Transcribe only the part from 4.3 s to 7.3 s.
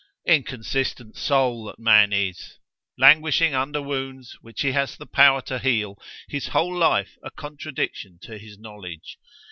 which he has the power to heal!—his whole life a